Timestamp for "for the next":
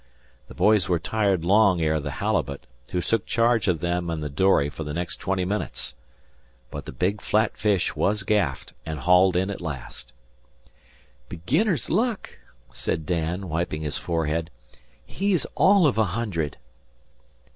4.67-5.17